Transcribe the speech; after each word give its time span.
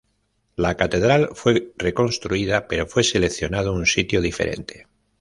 La 0.55 0.75
catedral 0.77 1.29
fue 1.35 1.73
reconstruida, 1.77 2.67
pero 2.67 2.87
fue 2.87 3.03
seleccionado 3.03 3.71
un 3.71 3.85
sitio 3.85 4.19
diferente. 4.19 4.87